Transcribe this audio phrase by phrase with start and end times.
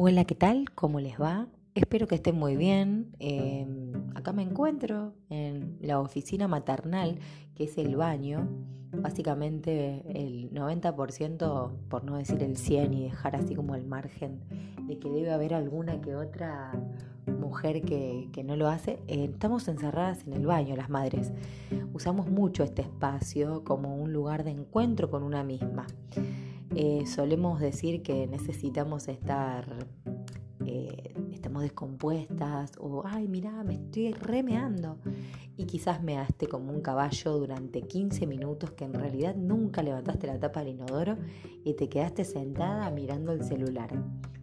[0.00, 0.70] Hola, ¿qué tal?
[0.76, 1.48] ¿Cómo les va?
[1.74, 3.16] Espero que estén muy bien.
[3.18, 7.18] Em, acá me encuentro en la oficina maternal,
[7.56, 8.48] que es el baño.
[8.92, 14.38] Básicamente el 90%, por no decir el 100 y dejar así como el margen
[14.86, 16.80] de que debe haber alguna que otra
[17.26, 21.32] mujer que, no lo hace, eh, estamos encerradas en el baño, las madres.
[21.92, 25.88] Usamos mucho este espacio como un lugar de encuentro con una misma.
[26.80, 29.66] Eh, solemos decir que necesitamos estar,
[30.64, 35.00] eh, estamos descompuestas o, ay, mira, me estoy remeando.
[35.56, 40.38] Y quizás measte como un caballo durante 15 minutos que en realidad nunca levantaste la
[40.38, 41.16] tapa del inodoro
[41.64, 43.90] y te quedaste sentada mirando el celular.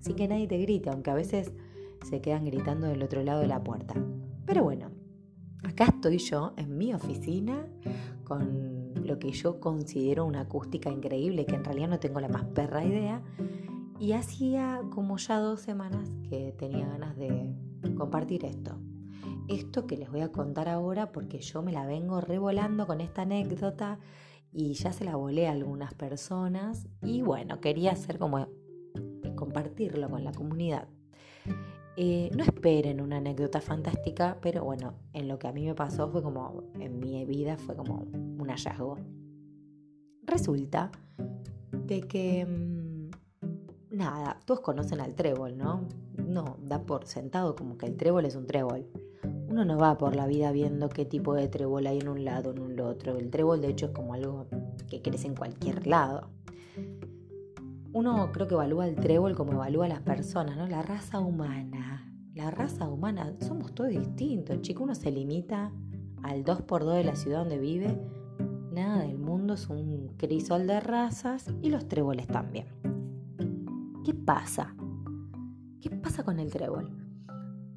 [0.02, 1.54] Sin que nadie te grite, aunque a veces
[2.04, 3.95] se quedan gritando del otro lado de la puerta.
[4.45, 4.91] Pero bueno,
[5.63, 7.65] acá estoy yo en mi oficina
[8.26, 12.45] con lo que yo considero una acústica increíble, que en realidad no tengo la más
[12.45, 13.21] perra idea.
[13.99, 17.53] Y hacía como ya dos semanas que tenía ganas de
[17.97, 18.77] compartir esto.
[19.47, 23.21] Esto que les voy a contar ahora porque yo me la vengo revolando con esta
[23.21, 23.99] anécdota
[24.51, 28.47] y ya se la volé a algunas personas y bueno, quería hacer como
[29.35, 30.87] compartirlo con la comunidad.
[31.98, 36.10] Eh, no esperen una anécdota fantástica, pero bueno, en lo que a mí me pasó
[36.10, 38.98] fue como, en mi vida fue como un hallazgo.
[40.24, 40.91] Resulta
[41.71, 45.87] de que, mm, nada, todos conocen al trébol, ¿no?
[46.18, 48.85] No, da por sentado como que el trébol es un trébol.
[49.48, 52.52] Uno no va por la vida viendo qué tipo de trébol hay en un lado,
[52.52, 53.18] en un otro.
[53.18, 54.48] El trébol de hecho es como algo
[54.90, 56.30] que crece en cualquier lado
[57.96, 60.68] uno creo que evalúa el trébol como evalúa a las personas, ¿no?
[60.68, 62.12] La raza humana.
[62.34, 64.84] La raza humana, somos todos distintos, chico.
[64.84, 65.72] Uno se limita
[66.22, 67.97] al 2x2 de la ciudad donde vive.
[68.74, 72.66] Nada del mundo es un crisol de razas y los tréboles también.
[74.03, 74.75] ¿Qué pasa?
[75.80, 76.91] ¿Qué pasa con el trébol?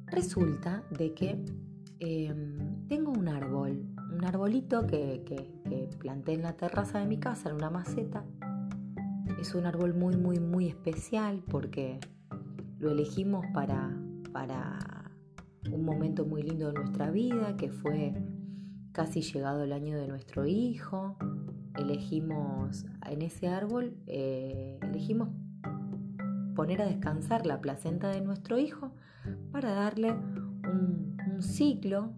[0.07, 1.41] Resulta de que
[1.99, 7.47] em, tengo un árbol, un arbolito que, que planté en la terraza de mi casa,
[7.47, 8.25] en una maceta,
[9.37, 11.99] es un árbol muy, muy, muy especial porque
[12.79, 13.95] lo elegimos para,
[14.31, 15.11] para
[15.71, 18.13] un momento muy lindo de nuestra vida, que fue
[18.91, 21.17] casi llegado el año de nuestro hijo.
[21.75, 25.29] Elegimos en ese árbol, eh, elegimos
[26.55, 28.91] poner a descansar la placenta de nuestro hijo
[29.51, 31.09] para darle un,
[31.41, 32.11] ciclo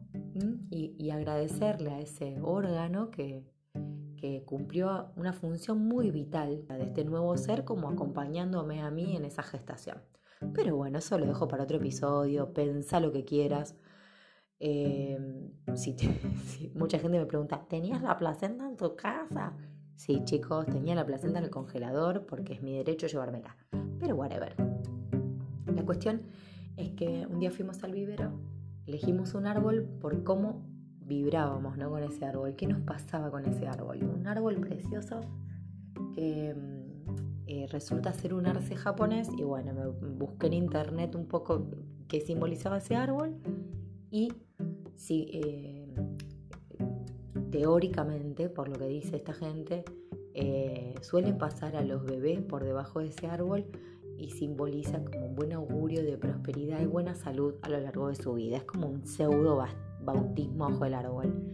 [0.72, 3.46] y, y agradecerle a ese órgano que,
[4.22, 9.26] que cumplió una función muy vital de este nuevo ser como acompañándome a mí en
[9.26, 9.98] esa gestación.
[10.54, 13.76] Pero bueno, eso lo dejo para otro episodio, pensa lo que quieras.
[14.60, 15.96] Em, si,
[16.76, 19.58] mucha gente me pregunta, ¿tenías la placenta en tu casa?
[19.96, 23.58] Sí, chicos, tenía la placenta en el congelador porque es mi derecho llevármela.
[24.00, 24.56] Pero whatever.
[25.66, 26.22] La cuestión
[26.78, 28.40] es que un día fuimos al vivero,
[28.86, 30.71] elegimos un árbol por cómo
[31.02, 31.90] vibrábamos ¿no?
[31.90, 32.56] con ese árbol.
[32.56, 34.04] ¿Qué nos pasaba con ese árbol?
[34.04, 35.22] Un árbol precioso
[36.16, 41.28] que mm, eh, resulta ser un arce japonés y bueno, me busqué en internet un
[41.28, 41.68] poco
[42.08, 43.36] qué simbolizaba ese árbol
[44.10, 44.34] y
[44.96, 45.96] si, eh,
[47.52, 49.84] teóricamente, por lo que dice esta gente,
[50.34, 53.66] eh, suelen pasar a los bebés por debajo de ese árbol
[54.18, 58.16] y simboliza como un buen augurio de prosperidad y buena salud a lo largo de
[58.16, 58.58] su vida.
[58.58, 61.52] Es como un pseudo bastante bautismo bajo el árbol.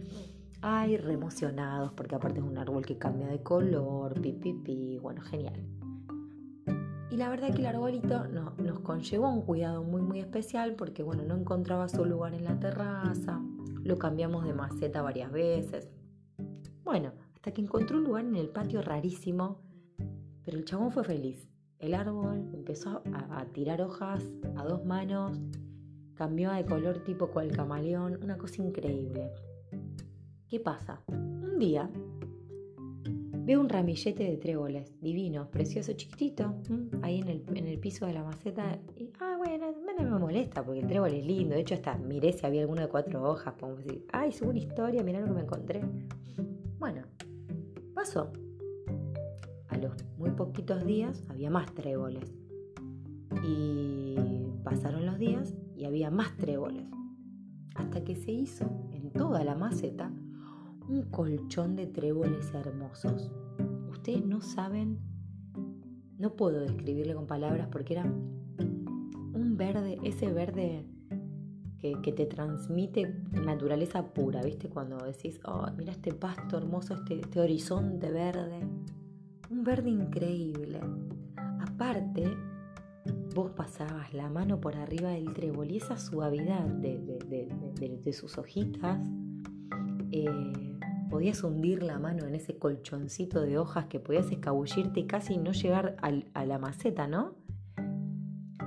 [0.60, 5.64] Ay, re emocionados porque aparte es un árbol que cambia de color, pi, bueno, genial.
[7.10, 11.02] Y la verdad que el arbolito no, nos conllevó un cuidado muy muy especial porque
[11.02, 13.40] bueno, no encontraba su lugar en la terraza,
[13.82, 15.88] lo cambiamos de maceta varias veces.
[16.84, 19.60] Bueno, hasta que encontró un lugar en el patio rarísimo,
[20.44, 21.48] pero el chabón fue feliz.
[21.78, 24.24] El árbol empezó a tirar hojas
[24.56, 25.38] a dos manos,
[26.18, 29.30] cambió de color tipo cual camaleón, una cosa increíble.
[30.48, 31.00] ¿Qué pasa?
[31.06, 31.88] Un día
[33.44, 36.56] veo un ramillete de tréboles, divino, precioso, chiquitito,
[37.02, 38.78] ahí en el, piso de la maceta.
[38.96, 41.54] Y, ah, bueno, no me molesta porque el trébol es lindo.
[41.54, 43.54] De hecho, hasta miré si había alguno de cuatro hojas.
[44.12, 45.82] Ay, subo una historia, mirá lo que me encontré.
[46.80, 47.02] Bueno,
[47.94, 48.32] pasó.
[49.68, 52.34] A los muy poquitos días había más tréboles.
[53.44, 54.16] Y
[54.64, 56.86] pasaron los días y había más tréboles,
[57.76, 60.10] hasta que se hizo en toda la maceta
[60.88, 63.30] un colchón de tréboles hermosos.
[63.88, 64.98] Ustedes no saben,
[66.18, 70.84] no puedo describirle con palabras porque era un verde, ese verde
[71.78, 74.68] que, te transmite naturaleza pura, ¿viste?
[74.68, 78.66] Cuando decís, oh, mira este pasto hermoso, este, este horizonte verde,
[79.48, 80.80] un verde increíble.
[81.60, 82.36] Aparte,
[83.38, 88.98] vos pasabas la mano por arriba del trébol y esa suavidad de, sus hojitas,
[90.10, 90.26] eh,
[91.08, 95.52] podías hundir la mano en ese colchoncito de hojas que podías escabullirte y casi no
[95.52, 97.36] llegar a la maceta, ¿no?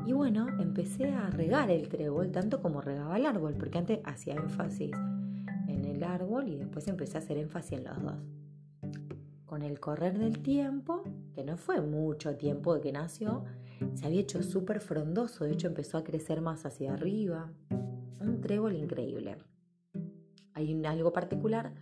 [0.05, 4.35] Y bueno, empecé a regar el trébol tanto como regaba el árbol, porque antes hacía
[4.35, 4.91] énfasis
[5.67, 8.15] en el árbol y después empecé a hacer énfasis en los dos.
[9.45, 11.03] Con el correr del tiempo,
[11.35, 13.43] que no fue mucho tiempo de que nació,
[13.95, 17.51] se había hecho súper frondoso, de hecho empezó a crecer más hacia arriba.
[18.19, 19.37] Un trébol increíble.
[20.53, 21.73] Hay algo particular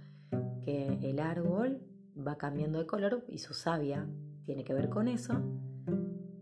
[0.64, 1.82] que el árbol
[2.16, 4.08] va cambiando de color y su savia
[4.44, 5.42] tiene que ver con eso.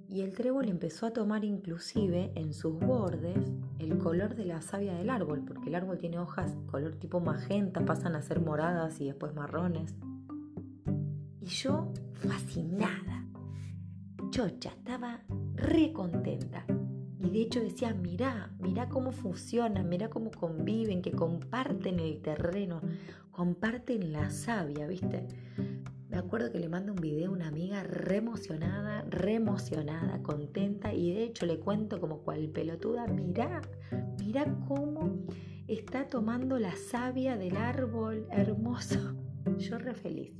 [0.08, 4.94] Y el trébol empezó a tomar inclusive en sus bordes el color de la savia
[4.96, 9.06] del árbol, porque el árbol tiene hojas color tipo magenta, pasan a ser moradas y
[9.06, 9.94] después marrones.
[11.42, 13.28] Y yo fascinada,
[14.32, 15.22] chocha, estaba
[15.58, 16.66] re contenta.
[17.20, 22.82] Y de hecho decía, mirá, mirá cómo funcionan, mirá cómo conviven, que comparten el terreno,
[23.32, 25.28] comparten la savia, ¿viste?
[26.10, 30.94] Me acuerdo que le mando un video a una amiga re emocionada, re emocionada, contenta,
[30.94, 33.62] y de hecho le cuento como cual pelotuda, mirá,
[34.20, 35.26] mirá cómo
[35.68, 39.16] está tomando la savia del árbol hermoso.
[39.58, 40.34] Yo re feliz.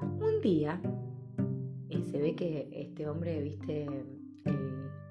[0.00, 0.80] Un día
[2.10, 3.86] se ve que este hombre, viste,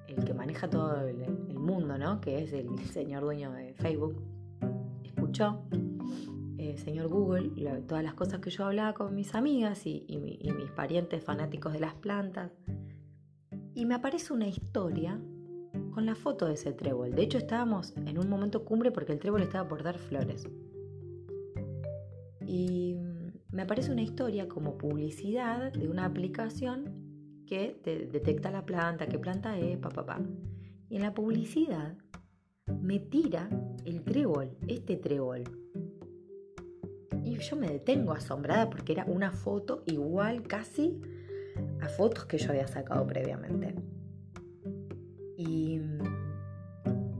[0.06, 1.16] el, que maneja todo el,
[1.54, 2.20] mundo, ¿no?
[2.20, 4.16] Que es el señor dueño de Facebook,
[5.04, 5.62] escuchó,
[6.58, 7.50] eh, señor Google,
[7.82, 10.04] todas las cosas que yo hablaba con mis amigas y,
[10.56, 12.50] mis parientes fanáticos de las plantas.
[13.74, 15.20] Y me aparece una historia
[15.92, 17.14] con la foto de ese trébol.
[17.14, 20.48] De hecho, estábamos en un momento cumbre porque el trébol estaba por dar flores.
[22.46, 22.96] Y
[23.52, 29.18] me aparece una historia como publicidad de una aplicación que te detecta la planta, qué
[29.18, 30.20] planta es, papá, Pa,
[30.88, 31.96] Y en la publicidad
[32.80, 33.48] me tira
[33.84, 35.42] el trébol, este trébol.
[37.24, 41.00] Y yo me detengo asombrada porque era una foto igual casi
[41.80, 43.74] a fotos que yo había sacado previamente.
[45.36, 45.80] Y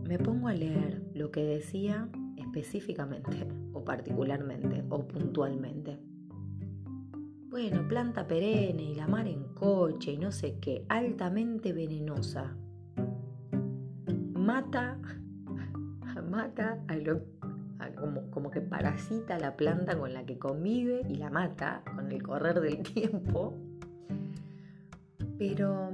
[0.08, 6.09] me pongo a leer lo que decía específicamente o particularmente o puntualmente.
[7.50, 12.56] Bueno, planta perenne y la mar en coche y no sé qué, altamente venenosa.
[14.34, 14.96] Mata,
[16.30, 17.22] mata a lo,
[18.30, 22.60] como, que parasita la planta con la que convive y la mata con el correr
[22.60, 23.58] del tiempo.
[25.36, 25.90] Pero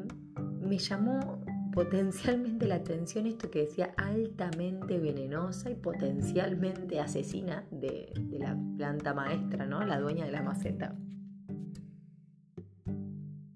[0.61, 1.43] me llamó
[1.73, 9.15] potencialmente la atención esto que decía altamente venenosa y potencialmente asesina de, de, la planta
[9.15, 9.83] maestra, ¿no?
[9.87, 10.95] La dueña de la maceta.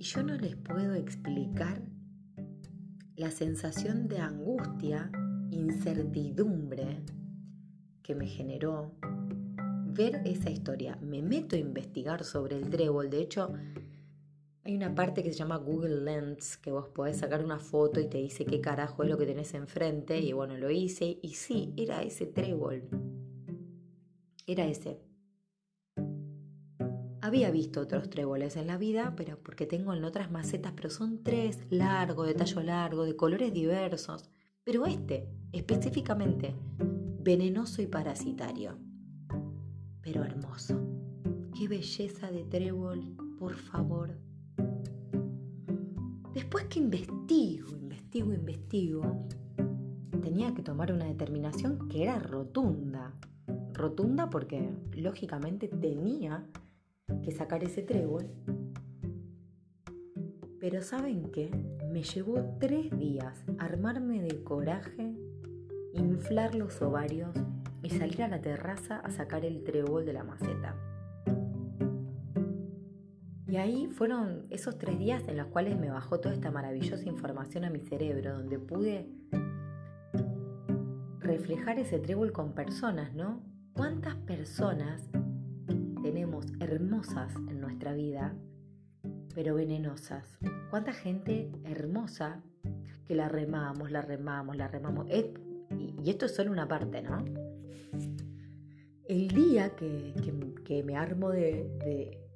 [0.01, 1.83] Y yo no les puedo explicar
[3.17, 5.13] la sensación de angustia,
[5.51, 7.03] incertidumbre
[8.03, 8.95] que me generó
[9.89, 10.97] ver esa historia.
[11.03, 13.11] Me meto a investigar sobre el trébol.
[13.11, 13.53] De hecho,
[14.65, 18.09] hay una parte que se llama Google Lens, que vos podés sacar una foto y
[18.09, 20.19] te dice qué carajo es lo que tenés enfrente.
[20.19, 22.89] Y bueno, lo hice y sí, era ese trébol.
[24.47, 25.10] Era ese.
[27.23, 31.23] Había visto otros tréboles en la vida, pero porque tengo en otras macetas, pero son
[31.23, 34.31] tres, largo, de tallo largo, de colores diversos.
[34.65, 36.55] Pero este, específicamente,
[37.21, 38.79] venenoso y parasitario.
[40.01, 40.81] Pero hermoso.
[41.59, 44.17] Qué belleza de trébol, por favor.
[46.33, 49.27] Después que investigo, investigo, investigo,
[50.23, 53.13] tenía que tomar una determinación que era rotunda.
[53.75, 56.47] Rotunda porque lógicamente tenía
[57.23, 58.27] que sacar ese trébol.
[60.61, 61.51] Pero ¿saben qué?
[61.91, 65.15] Me llevó tres días armarme de coraje,
[65.95, 67.35] inflar los ovarios
[67.83, 70.77] y salir a la terraza a sacar el trébol de la maceta.
[73.49, 77.65] Y ahí fueron esos tres días en los cuales me bajó toda esta maravillosa información
[77.65, 79.09] a mi cerebro, donde pude
[81.19, 83.43] reflejar ese trébol con personas, ¿no?
[83.73, 85.11] ¿Cuántas personas
[86.03, 88.35] tenemos hermosas en nuestra vida,
[89.35, 90.39] pero venenosas.
[90.71, 92.43] ¿Cuánta gente hermosa
[93.07, 95.07] que la remamos, la remamos, la remamos?
[95.11, 97.25] y esto es solo una parte, ¿no?
[99.07, 101.69] El día que, me armo de,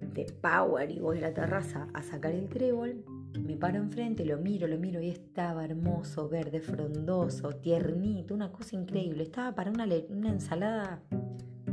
[0.01, 3.05] de, power y voy a la terraza a sacar el trébol,
[3.41, 8.77] me paro enfrente, lo miro, lo miro y estaba hermoso, verde, frondoso, tiernito, una cosa
[8.77, 9.23] increíble.
[9.23, 11.03] Estaba para una, una ensalada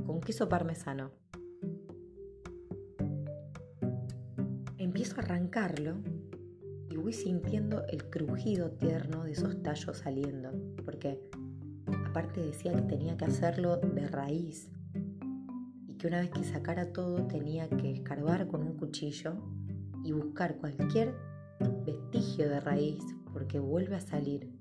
[0.05, 1.20] con queso parmesano.
[5.01, 5.95] Empiezo a arrancarlo
[6.91, 10.51] y voy sintiendo el crujido tierno de esos tallos saliendo,
[10.85, 11.19] porque
[12.07, 14.69] aparte decía que tenía que hacerlo de raíz
[15.87, 19.33] y que una vez que sacara todo tenía que escarbar con un cuchillo
[20.03, 21.15] y buscar cualquier
[21.83, 23.03] vestigio de raíz
[23.33, 24.53] porque vuelve a salir.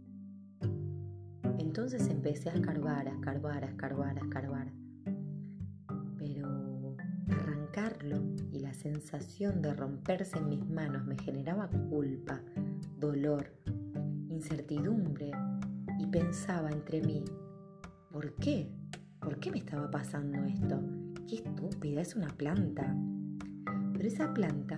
[1.58, 4.79] Entonces empecé a escarbar, a escarbar, a escarbar, a escarbar.
[7.70, 12.40] Arrancarlo y la sensación de romperse en mis manos me generaba culpa,
[12.98, 13.54] dolor,
[14.28, 15.30] incertidumbre
[15.96, 17.24] y pensaba entre mí,
[18.10, 18.68] ¿por qué?
[19.20, 20.82] ¿Por qué me estaba pasando esto?
[21.28, 22.96] Qué estúpida, es una planta.
[23.92, 24.76] Pero esa planta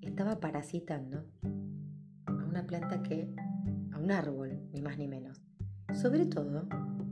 [0.00, 1.24] estaba parasitando
[2.26, 3.32] a una planta que,
[3.92, 5.40] a un árbol, ni más ni menos.
[5.94, 6.66] Sobre todo,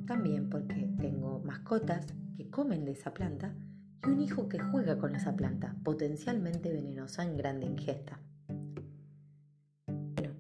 [0.05, 3.55] también porque tengo mascotas que comen de esa planta
[4.07, 8.21] y un hijo que juega con esa planta, potencialmente venenosa en grande ingesta.
[9.87, 10.35] Bueno,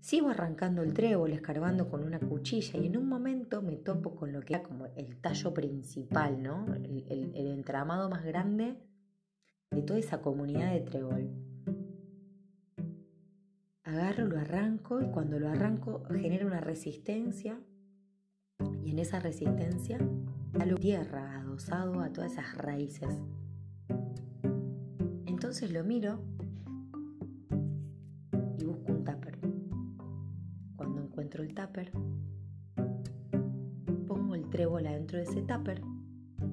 [0.00, 4.32] sigo arrancando el trébol, escarbando con una cuchilla y en un momento me topo con
[4.32, 6.66] lo que era como el tallo principal, ¿no?
[6.74, 8.76] El, el entramado más grande
[9.70, 11.30] de toda esa comunidad de trébol
[13.88, 17.58] agarro, lo arranco y cuando lo arranco genera una resistencia
[18.82, 19.98] y en esa resistencia
[20.52, 23.22] lo tierra adosado a todas esas raíces.
[25.26, 26.20] Entonces lo miro
[28.58, 29.38] y busco un tupper.
[30.76, 31.92] Cuando encuentro el tupper,
[34.06, 35.80] pongo el trébol adentro de ese tupper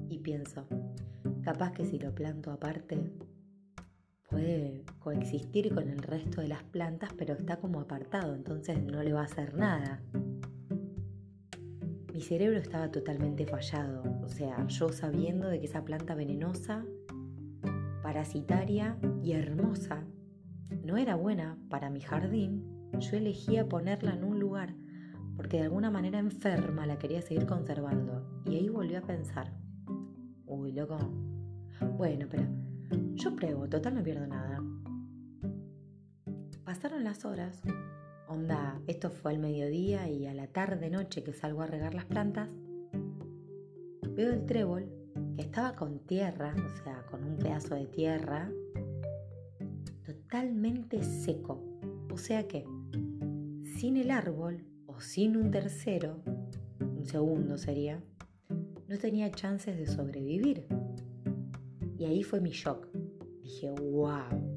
[0.08, 0.66] y pienso,
[1.42, 3.12] capaz que si lo planto aparte
[4.30, 9.12] puede coexistir con el resto de las plantas, pero está como apartado, entonces no le
[9.12, 10.00] va a hacer nada.
[12.16, 16.82] Mi cerebro estaba totalmente fallado, o sea, yo sabiendo de que esa planta venenosa,
[18.02, 20.02] parasitaria y hermosa
[20.82, 24.74] no era buena para mi jardín, yo elegía ponerla en un lugar
[25.36, 28.42] porque de alguna manera enferma la quería seguir conservando.
[28.46, 29.52] Y ahí volví a pensar,
[30.46, 30.96] uy, loco,
[31.98, 32.48] bueno, pero
[33.12, 34.64] yo pruebo, total no pierdo nada.
[36.64, 37.60] Pasaron las horas,
[38.28, 42.04] onda, esto fue al mediodía y a la tarde noche que salgo a regar las
[42.04, 42.50] plantas,
[44.14, 44.88] veo el trébol
[45.36, 48.50] que estaba con tierra, o sea, con un pedazo de tierra,
[50.04, 51.62] totalmente seco.
[52.12, 52.64] O sea que,
[53.78, 56.22] sin el árbol o sin un tercero,
[56.80, 58.02] un segundo sería,
[58.88, 60.66] no tenía chances de sobrevivir.
[61.98, 62.88] Y ahí fue mi shock.
[63.42, 64.56] Dije, wow.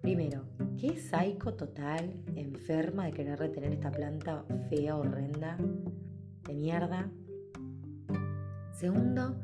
[0.00, 0.44] Primero,
[0.76, 5.56] qué psycho total, enferma de querer retener esta planta fea, horrenda,
[6.46, 7.10] de mierda.
[8.72, 9.34] Segundo,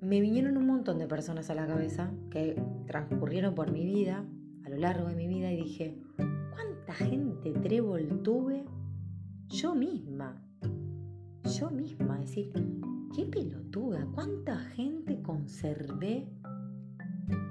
[0.00, 4.24] me vinieron un montón de personas a la cabeza que transcurrieron por mi vida,
[4.64, 8.64] a lo largo de mi vida, y dije, ¿cuánta gente trébol tuve
[9.48, 10.42] yo misma?
[11.58, 12.52] Yo misma, es decir,
[13.14, 16.26] qué pelotuda, cuánta gente conservé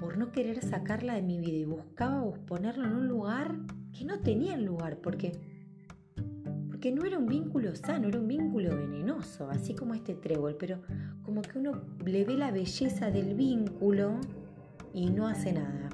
[0.04, 3.56] por no querer sacarla de mi vida y buscaba ponerlo en un lugar
[3.90, 5.32] que no tenía lugar, porque,
[6.68, 10.82] porque no era un vínculo sano, era un vínculo venenoso, así como este trébol, pero
[11.22, 14.20] como que uno le ve la belleza del vínculo
[14.92, 15.88] y no hace nada.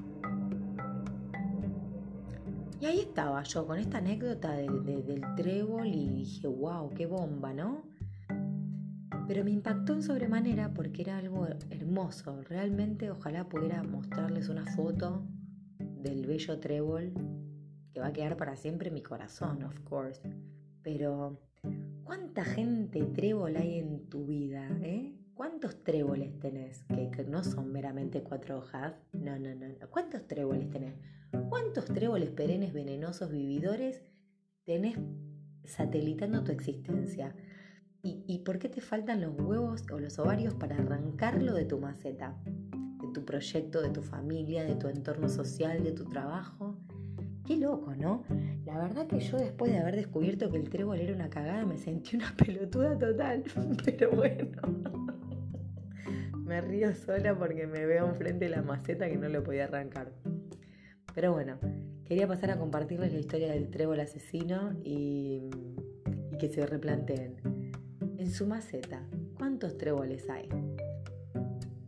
[2.80, 7.84] Y ahí estaba yo con esta anécdota del trébol y dije, wow, qué bomba, ¿no?
[9.30, 12.42] Pero me impactó en sobremanera porque era algo hermoso.
[12.49, 15.25] Realmente ojalá pudiera mostrarles una foto
[15.78, 17.12] del bello trébol
[17.92, 20.20] que va a quedar para siempre en mi corazón, of course.
[20.82, 21.38] Pero,
[22.02, 24.68] ¿cuánta gente trébol hay en tu vida?
[24.82, 25.14] Eh?
[25.34, 26.82] ¿Cuántos tréboles tenés?
[26.88, 28.96] Que, no son meramente cuatro hojas.
[29.12, 29.90] No, no, no, no.
[29.90, 30.96] ¿Cuántos tréboles tenés?
[31.49, 34.02] ¿Cuántos tréboles perennes, venenosos, vividores
[34.64, 34.99] tenés
[35.66, 37.32] satelitando tu existencia?
[38.02, 42.35] ¿Y, por qué te faltan los huevos o los ovarios para arrancarlo de tu maceta?
[42.45, 46.78] De tu proyecto, de tu familia, de tu entorno social, de tu trabajo.
[47.47, 48.25] Qué loco, ¿no?
[48.64, 51.76] La verdad que yo después de haber descubierto que el trébol era una cagada me
[51.76, 53.45] sentí una pelotuda total.
[53.85, 54.47] Pero bueno.
[56.45, 60.12] me río sola porque me veo enfrente de la maceta que no lo podía arrancar.
[61.14, 61.59] Pero bueno,
[62.07, 65.50] quería pasar a compartirles la historia del trébol asesino y,
[66.33, 67.50] y que se replanteen
[68.20, 69.02] en su maceta,
[69.38, 70.46] ¿cuántos tréboles hay?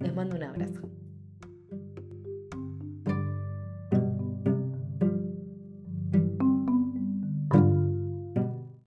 [0.00, 0.88] Les mando un abrazo.